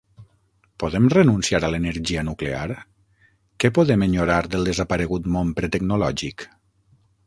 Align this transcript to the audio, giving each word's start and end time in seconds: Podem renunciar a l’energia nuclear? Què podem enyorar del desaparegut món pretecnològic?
Podem 0.83 1.09
renunciar 1.15 1.59
a 1.67 1.69
l’energia 1.75 2.25
nuclear? 2.31 2.65
Què 3.65 3.73
podem 3.79 4.09
enyorar 4.09 4.43
del 4.57 4.69
desaparegut 4.73 5.35
món 5.39 5.57
pretecnològic? 5.63 6.53